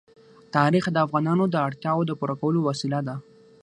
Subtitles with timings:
[0.55, 3.15] تاریخ د افغانانو د اړتیاوو د پوره کولو وسیله ده.